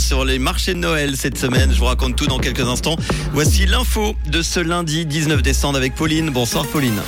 [0.00, 1.72] sur les marchés de Noël cette semaine.
[1.72, 2.96] Je vous raconte tout dans quelques instants.
[3.32, 6.28] Voici l'info de ce lundi 19 décembre avec Pauline.
[6.28, 7.00] Bonsoir Pauline.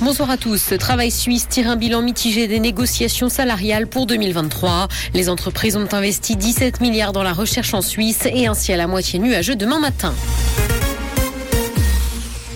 [0.00, 0.72] Bonsoir à tous.
[0.78, 4.88] Travail suisse tire un bilan mitigé des négociations salariales pour 2023.
[5.12, 8.86] Les entreprises ont investi 17 milliards dans la recherche en Suisse et un ciel à
[8.86, 10.14] moitié nuageux demain matin.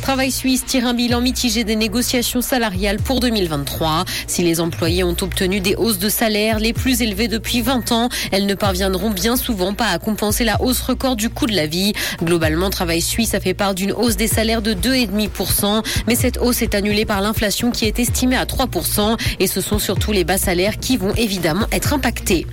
[0.03, 4.05] Travail Suisse tire un bilan mitigé des négociations salariales pour 2023.
[4.27, 8.09] Si les employés ont obtenu des hausses de salaire les plus élevées depuis 20 ans,
[8.33, 11.67] elles ne parviendront bien souvent pas à compenser la hausse record du coût de la
[11.67, 11.93] vie.
[12.23, 16.63] Globalement, Travail Suisse a fait part d'une hausse des salaires de 2,5%, mais cette hausse
[16.63, 20.39] est annulée par l'inflation qui est estimée à 3% et ce sont surtout les bas
[20.39, 22.47] salaires qui vont évidemment être impactés.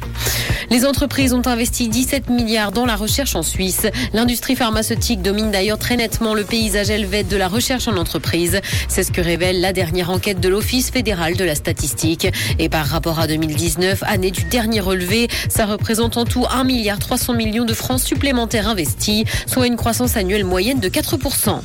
[0.69, 3.87] Les entreprises ont investi 17 milliards dans la recherche en Suisse.
[4.13, 8.59] L'industrie pharmaceutique domine d'ailleurs très nettement le paysage helvète de la recherche en entreprise.
[8.89, 12.27] C'est ce que révèle la dernière enquête de l'Office fédéral de la statistique.
[12.59, 16.99] Et par rapport à 2019, année du dernier relevé, ça représente en tout 1 milliard
[16.99, 21.61] 300 millions de francs supplémentaires investis, soit une croissance annuelle moyenne de 4%.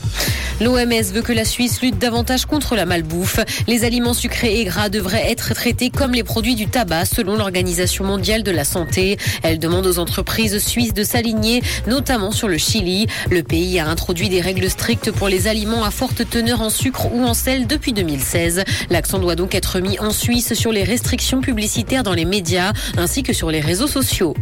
[0.61, 3.41] L'OMS veut que la Suisse lutte davantage contre la malbouffe.
[3.67, 8.05] Les aliments sucrés et gras devraient être traités comme les produits du tabac selon l'Organisation
[8.05, 9.17] mondiale de la santé.
[9.42, 13.06] Elle demande aux entreprises suisses de s'aligner, notamment sur le Chili.
[13.30, 17.12] Le pays a introduit des règles strictes pour les aliments à forte teneur en sucre
[17.12, 18.64] ou en sel depuis 2016.
[18.91, 23.23] L'accent doit donc être mis en Suisse sur les restrictions publicitaires dans les médias ainsi
[23.23, 24.34] que sur les réseaux sociaux.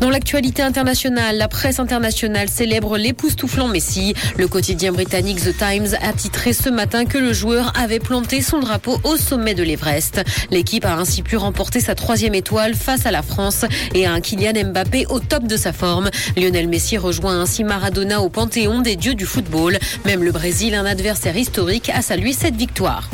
[0.00, 4.14] Dans l'actualité internationale, la presse internationale célèbre l'époustouflant Messi.
[4.36, 8.60] Le quotidien britannique The Times a titré ce matin que le joueur avait planté son
[8.60, 10.22] drapeau au sommet de l'Everest.
[10.50, 14.22] L'équipe a ainsi pu remporter sa troisième étoile face à la France et à un
[14.22, 16.08] Kylian Mbappé au top de sa forme.
[16.38, 19.78] Lionel Messi rejoint ainsi Maradona au panthéon des dieux du football.
[20.06, 23.10] Même le Brésil, un adversaire historique, a salué cette victoire.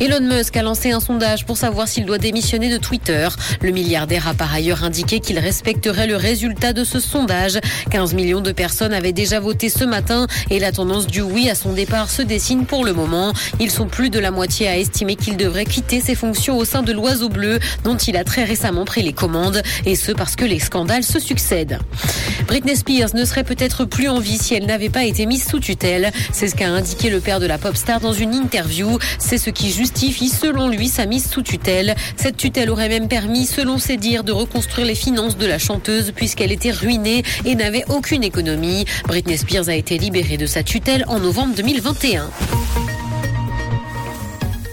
[0.00, 3.28] Elon Musk a lancé un sondage pour savoir s'il doit démissionner de Twitter.
[3.62, 7.58] Le milliardaire a par ailleurs indiqué qu'il respecterait le résultat de ce sondage.
[7.90, 11.56] 15 millions de personnes avaient déjà voté ce matin et la tendance du oui à
[11.56, 13.32] son départ se dessine pour le moment.
[13.58, 16.82] Ils sont plus de la moitié à estimer qu'il devrait quitter ses fonctions au sein
[16.82, 20.44] de l'Oiseau Bleu, dont il a très récemment pris les commandes, et ce parce que
[20.44, 21.80] les scandales se succèdent.
[22.46, 25.58] Britney Spears ne serait peut-être plus en vie si elle n'avait pas été mise sous
[25.58, 26.12] tutelle.
[26.32, 28.98] C'est ce qu'a indiqué le père de la pop star dans une interview.
[29.18, 31.94] C'est ce qui justifie, selon lui, sa mise sous tutelle.
[32.16, 36.12] Cette tutelle aurait même permis, selon ses dires, de reconstruire les finances de la chanteuse
[36.14, 38.84] puisqu'elle était ruinée et n'avait aucune économie.
[39.06, 42.28] Britney Spears a été libérée de sa tutelle en novembre 2021.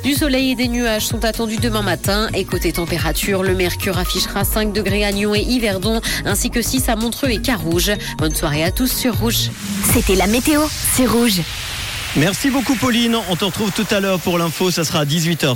[0.03, 2.27] Du soleil et des nuages sont attendus demain matin.
[2.33, 6.89] Et côté température, le mercure affichera 5 degrés à Lyon et Yverdon, ainsi que 6
[6.89, 7.93] à Montreux et Carouge.
[8.17, 9.49] Bonne soirée à tous sur Rouge.
[9.93, 11.39] C'était la météo, c'est Rouge.
[12.17, 13.17] Merci beaucoup Pauline.
[13.29, 14.71] On te retrouve tout à l'heure pour l'info.
[14.71, 15.55] Ça sera à 18h